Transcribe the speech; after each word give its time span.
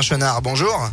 Chenard, 0.00 0.40
bonjour. 0.40 0.88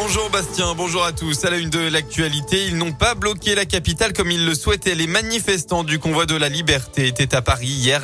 Bonjour 0.00 0.30
Bastien, 0.30 0.74
bonjour 0.76 1.04
à 1.04 1.10
tous. 1.10 1.44
À 1.44 1.50
la 1.50 1.58
une 1.58 1.70
de 1.70 1.80
l'actualité, 1.80 2.66
ils 2.68 2.76
n'ont 2.76 2.92
pas 2.92 3.16
bloqué 3.16 3.56
la 3.56 3.64
capitale 3.64 4.12
comme 4.12 4.30
ils 4.30 4.46
le 4.46 4.54
souhaitaient. 4.54 4.94
Les 4.94 5.08
manifestants 5.08 5.82
du 5.82 5.98
convoi 5.98 6.24
de 6.24 6.36
la 6.36 6.48
liberté 6.48 7.08
étaient 7.08 7.34
à 7.34 7.42
Paris 7.42 7.66
hier. 7.66 8.00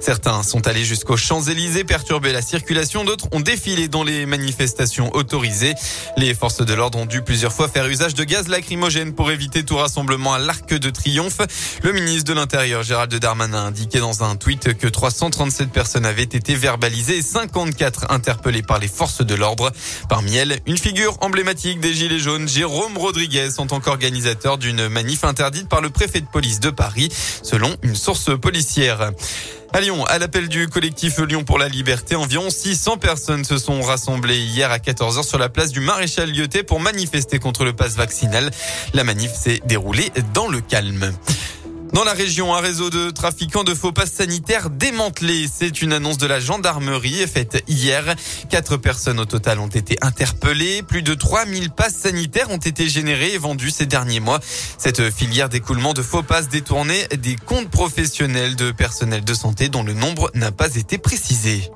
Certains 0.00 0.42
sont 0.42 0.66
allés 0.66 0.84
jusqu'aux 0.84 1.18
Champs-Élysées 1.18 1.84
perturber 1.84 2.32
la 2.32 2.40
circulation. 2.40 3.04
D'autres 3.04 3.28
ont 3.32 3.40
défilé 3.40 3.88
dans 3.88 4.04
les 4.04 4.24
manifestations 4.24 5.14
autorisées. 5.14 5.74
Les 6.16 6.32
forces 6.32 6.64
de 6.64 6.72
l'ordre 6.72 6.98
ont 6.98 7.04
dû 7.04 7.20
plusieurs 7.20 7.52
fois 7.52 7.68
faire 7.68 7.86
usage 7.88 8.14
de 8.14 8.24
gaz 8.24 8.48
lacrymogène 8.48 9.12
pour 9.12 9.30
éviter 9.30 9.64
tout 9.64 9.76
rassemblement 9.76 10.32
à 10.32 10.38
l'Arc 10.38 10.72
de 10.72 10.88
Triomphe. 10.88 11.42
Le 11.82 11.92
ministre 11.92 12.24
de 12.24 12.32
l'Intérieur, 12.32 12.82
Gérald 12.82 13.14
Darmanin, 13.14 13.64
a 13.64 13.66
indiqué 13.66 14.00
dans 14.00 14.24
un 14.24 14.36
tweet 14.36 14.78
que 14.78 14.86
337 14.86 15.70
personnes 15.70 16.06
avaient 16.06 16.22
été 16.22 16.54
verbalisées 16.54 17.18
et 17.18 17.22
54 17.22 18.10
interpellées 18.10 18.62
par 18.62 18.78
les 18.78 18.88
forces 18.88 19.20
de 19.20 19.34
l'ordre. 19.34 19.72
Parmi 20.08 20.36
elles, 20.36 20.60
une 20.64 20.78
figure 20.78 21.18
des 21.34 21.94
Gilets 21.94 22.20
jaunes, 22.20 22.48
Jérôme 22.48 22.96
Rodriguez, 22.96 23.48
en 23.58 23.66
tant 23.66 23.80
qu'organisateur 23.80 24.56
d'une 24.56 24.88
manif 24.88 25.24
interdite 25.24 25.68
par 25.68 25.80
le 25.80 25.90
préfet 25.90 26.20
de 26.20 26.26
police 26.26 26.60
de 26.60 26.70
Paris, 26.70 27.08
selon 27.42 27.74
une 27.82 27.96
source 27.96 28.38
policière. 28.38 29.10
À 29.72 29.80
Lyon, 29.80 30.04
à 30.04 30.20
l'appel 30.20 30.48
du 30.48 30.68
collectif 30.68 31.18
Lyon 31.18 31.42
pour 31.42 31.58
la 31.58 31.68
liberté, 31.68 32.14
environ 32.14 32.50
600 32.50 32.98
personnes 32.98 33.44
se 33.44 33.58
sont 33.58 33.82
rassemblées 33.82 34.38
hier 34.38 34.70
à 34.70 34.78
14h 34.78 35.26
sur 35.26 35.38
la 35.38 35.48
place 35.48 35.72
du 35.72 35.80
Maréchal 35.80 36.30
Lyoté 36.30 36.62
pour 36.62 36.78
manifester 36.78 37.40
contre 37.40 37.64
le 37.64 37.72
pass 37.72 37.96
vaccinal. 37.96 38.52
La 38.92 39.02
manif 39.02 39.32
s'est 39.32 39.60
déroulée 39.66 40.12
dans 40.34 40.46
le 40.46 40.60
calme. 40.60 41.12
Dans 41.92 42.04
la 42.04 42.12
région, 42.12 42.54
un 42.54 42.60
réseau 42.60 42.90
de 42.90 43.10
trafiquants 43.10 43.62
de 43.62 43.74
faux 43.74 43.92
passes 43.92 44.12
sanitaires 44.12 44.70
démantelé. 44.70 45.46
C'est 45.52 45.82
une 45.82 45.92
annonce 45.92 46.18
de 46.18 46.26
la 46.26 46.40
gendarmerie 46.40 47.26
faite 47.26 47.62
hier. 47.68 48.16
Quatre 48.50 48.76
personnes 48.76 49.20
au 49.20 49.24
total 49.24 49.60
ont 49.60 49.68
été 49.68 49.96
interpellées. 50.00 50.82
Plus 50.82 51.02
de 51.02 51.14
3000 51.14 51.70
passes 51.70 51.96
sanitaires 51.96 52.50
ont 52.50 52.58
été 52.58 52.88
générées 52.88 53.34
et 53.34 53.38
vendues 53.38 53.70
ces 53.70 53.86
derniers 53.86 54.20
mois. 54.20 54.40
Cette 54.78 55.10
filière 55.10 55.48
d'écoulement 55.48 55.92
de 55.92 56.02
faux 56.02 56.22
passes 56.22 56.48
détournait 56.48 57.06
des 57.16 57.36
comptes 57.36 57.70
professionnels 57.70 58.56
de 58.56 58.72
personnel 58.72 59.24
de 59.24 59.34
santé 59.34 59.68
dont 59.68 59.82
le 59.82 59.92
nombre 59.94 60.30
n'a 60.34 60.50
pas 60.50 60.74
été 60.74 60.98
précisé. 60.98 61.70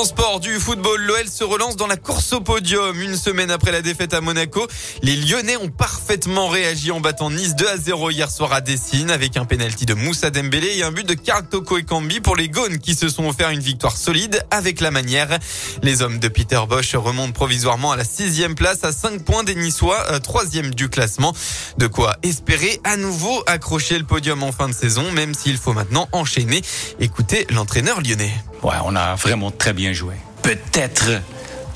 En 0.00 0.04
sport 0.06 0.40
du 0.40 0.58
football, 0.58 0.98
l'OL 1.02 1.28
se 1.28 1.44
relance 1.44 1.76
dans 1.76 1.86
la 1.86 1.98
course 1.98 2.32
au 2.32 2.40
podium. 2.40 2.98
Une 3.02 3.16
semaine 3.16 3.50
après 3.50 3.70
la 3.70 3.82
défaite 3.82 4.14
à 4.14 4.22
Monaco, 4.22 4.66
les 5.02 5.14
Lyonnais 5.14 5.58
ont 5.58 5.68
parfaitement 5.68 6.48
réagi 6.48 6.90
en 6.90 7.00
battant 7.00 7.30
Nice 7.30 7.54
2 7.54 7.68
à 7.68 7.76
0 7.76 8.10
hier 8.10 8.30
soir 8.30 8.54
à 8.54 8.62
Dessine 8.62 9.10
avec 9.10 9.36
un 9.36 9.44
penalty 9.44 9.84
de 9.84 9.92
Moussa 9.92 10.30
Dembélé 10.30 10.78
et 10.78 10.84
un 10.84 10.90
but 10.90 11.06
de 11.06 11.12
Karl 11.12 11.46
Toko 11.46 11.76
et 11.76 11.84
pour 12.22 12.34
les 12.34 12.48
Gones 12.48 12.78
qui 12.78 12.94
se 12.94 13.10
sont 13.10 13.28
offert 13.28 13.50
une 13.50 13.60
victoire 13.60 13.94
solide 13.94 14.42
avec 14.50 14.80
la 14.80 14.90
manière. 14.90 15.38
Les 15.82 16.00
hommes 16.00 16.18
de 16.18 16.28
Peter 16.28 16.62
Bosch 16.66 16.94
remontent 16.94 17.32
provisoirement 17.32 17.92
à 17.92 17.96
la 17.96 18.04
sixième 18.04 18.54
place 18.54 18.82
à 18.84 18.92
5 18.92 19.22
points 19.22 19.44
des 19.44 19.54
Niçois, 19.54 20.02
euh, 20.12 20.18
troisième 20.18 20.74
du 20.74 20.88
classement. 20.88 21.34
De 21.76 21.88
quoi 21.88 22.16
espérer 22.22 22.80
à 22.84 22.96
nouveau 22.96 23.42
accrocher 23.46 23.98
le 23.98 24.04
podium 24.04 24.44
en 24.44 24.52
fin 24.52 24.70
de 24.70 24.74
saison, 24.74 25.12
même 25.12 25.34
s'il 25.34 25.58
faut 25.58 25.74
maintenant 25.74 26.08
enchaîner. 26.12 26.62
Écoutez 27.00 27.46
l'entraîneur 27.50 28.00
lyonnais. 28.00 28.32
On 28.62 28.96
a 28.96 29.14
vraiment 29.14 29.50
très 29.50 29.72
bien 29.72 29.92
joué. 29.92 30.14
Peut-être 30.42 31.22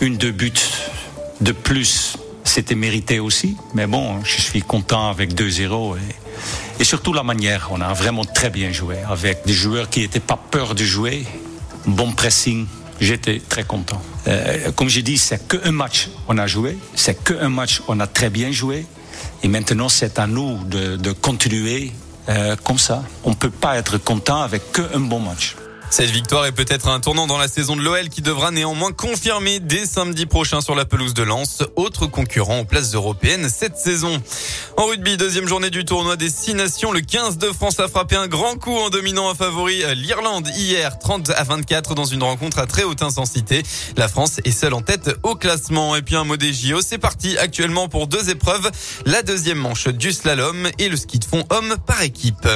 une 0.00 0.16
deux 0.16 0.32
buts 0.32 0.52
de 1.40 1.52
plus, 1.52 2.16
c'était 2.44 2.74
mérité 2.74 3.20
aussi. 3.20 3.56
Mais 3.74 3.86
bon, 3.86 4.22
je 4.24 4.40
suis 4.40 4.62
content 4.62 5.10
avec 5.10 5.34
2-0 5.34 5.96
et, 5.96 6.80
et, 6.80 6.84
surtout 6.84 7.12
la 7.12 7.22
manière. 7.22 7.68
On 7.70 7.80
a 7.80 7.92
vraiment 7.92 8.24
très 8.24 8.50
bien 8.50 8.72
joué 8.72 8.96
avec 9.08 9.46
des 9.46 9.52
joueurs 9.52 9.88
qui 9.88 10.00
n'étaient 10.00 10.20
pas 10.20 10.38
peur 10.50 10.74
de 10.74 10.84
jouer, 10.84 11.24
bon 11.86 12.12
pressing. 12.12 12.66
J'étais 13.00 13.40
très 13.40 13.64
content. 13.64 14.00
Euh, 14.28 14.70
comme 14.72 14.88
j'ai 14.88 15.02
dit, 15.02 15.18
c'est 15.18 15.48
qu'un 15.48 15.72
match 15.72 16.08
on 16.28 16.38
a 16.38 16.46
joué, 16.46 16.78
c'est 16.94 17.24
qu'un 17.24 17.48
match 17.48 17.82
on 17.88 17.98
a 18.00 18.06
très 18.06 18.30
bien 18.30 18.52
joué. 18.52 18.86
Et 19.42 19.48
maintenant, 19.48 19.88
c'est 19.88 20.18
à 20.18 20.26
nous 20.26 20.62
de, 20.64 20.96
de 20.96 21.12
continuer 21.12 21.92
euh, 22.28 22.56
comme 22.62 22.78
ça. 22.78 23.02
On 23.24 23.30
ne 23.30 23.34
peut 23.34 23.50
pas 23.50 23.76
être 23.76 23.98
content 23.98 24.42
avec 24.42 24.72
qu'un 24.72 25.00
bon 25.00 25.20
match. 25.20 25.56
Cette 25.90 26.10
victoire 26.10 26.44
est 26.46 26.52
peut-être 26.52 26.88
un 26.88 26.98
tournant 26.98 27.26
dans 27.26 27.38
la 27.38 27.46
saison 27.46 27.76
de 27.76 27.82
l'OL 27.82 28.08
qui 28.08 28.20
devra 28.20 28.50
néanmoins 28.50 28.92
confirmer 28.92 29.60
dès 29.60 29.86
samedi 29.86 30.26
prochain 30.26 30.60
sur 30.60 30.74
la 30.74 30.84
pelouse 30.84 31.14
de 31.14 31.22
Lens, 31.22 31.62
autre 31.76 32.06
concurrent 32.06 32.60
aux 32.60 32.64
places 32.64 32.94
européennes 32.94 33.48
cette 33.48 33.76
saison. 33.76 34.20
En 34.76 34.86
rugby, 34.86 35.16
deuxième 35.16 35.46
journée 35.46 35.70
du 35.70 35.84
tournoi 35.84 36.16
des 36.16 36.30
six 36.30 36.54
nations, 36.54 36.90
le 36.90 37.00
15 37.00 37.38
de 37.38 37.52
France 37.52 37.78
a 37.78 37.86
frappé 37.86 38.16
un 38.16 38.26
grand 38.26 38.56
coup 38.56 38.76
en 38.76 38.90
dominant 38.90 39.30
un 39.30 39.34
favori 39.34 39.84
l'Irlande 39.94 40.48
hier, 40.56 40.98
30 40.98 41.30
à 41.30 41.44
24 41.44 41.94
dans 41.94 42.04
une 42.04 42.24
rencontre 42.24 42.58
à 42.58 42.66
très 42.66 42.82
haute 42.82 43.02
intensité. 43.02 43.62
La 43.96 44.08
France 44.08 44.40
est 44.44 44.50
seule 44.50 44.74
en 44.74 44.82
tête 44.82 45.10
au 45.22 45.36
classement. 45.36 45.94
Et 45.94 46.02
puis 46.02 46.16
un 46.16 46.24
mot 46.24 46.36
des 46.36 46.52
JO, 46.52 46.80
c'est 46.82 46.98
parti 46.98 47.38
actuellement 47.38 47.88
pour 47.88 48.08
deux 48.08 48.30
épreuves, 48.30 48.70
la 49.06 49.22
deuxième 49.22 49.58
manche 49.58 49.86
du 49.88 50.12
slalom 50.12 50.68
et 50.78 50.88
le 50.88 50.96
ski 50.96 51.20
de 51.20 51.24
fond 51.24 51.44
homme 51.50 51.76
par 51.86 52.02
équipe. 52.02 52.48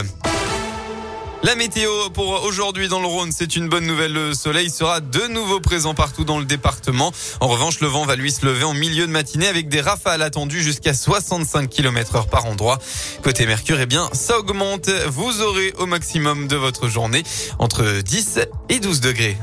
La 1.45 1.55
météo 1.55 2.11
pour 2.11 2.43
aujourd'hui 2.43 2.89
dans 2.89 3.01
le 3.01 3.07
Rhône, 3.07 3.31
c'est 3.31 3.55
une 3.55 3.69
bonne 3.69 3.87
nouvelle. 3.87 4.13
Le 4.13 4.35
soleil 4.35 4.71
sera 4.71 5.01
de 5.01 5.29
nouveau 5.29 5.61
présent 5.61 5.95
partout 5.95 6.25
dans 6.25 6.41
le 6.41 6.45
département. 6.45 7.13
En 7.41 7.47
revanche, 7.47 7.81
le 7.81 7.87
vent 7.87 8.05
va 8.05 8.17
lui 8.17 8.33
se 8.33 8.45
lever 8.45 8.65
en 8.65 8.75
milieu 8.75 9.07
de 9.07 9.13
matinée 9.13 9.47
avec 9.47 9.69
des 9.69 9.81
rafales 9.81 10.23
attendues 10.23 10.63
jusqu'à 10.63 10.95
65 10.95 11.71
km 11.71 12.17
heure 12.17 12.27
par 12.27 12.47
endroit. 12.47 12.79
Côté 13.23 13.47
Mercure, 13.47 13.79
eh 13.81 13.87
bien, 13.87 14.11
ça 14.13 14.39
augmente. 14.39 14.91
Vous 15.09 15.41
aurez 15.41 15.73
au 15.79 15.87
maximum 15.87 16.49
de 16.49 16.57
votre 16.57 16.89
journée 16.89 17.23
entre 17.61 18.03
10 18.03 18.41
et 18.69 18.81
12 18.81 19.01
degrés. 19.01 19.37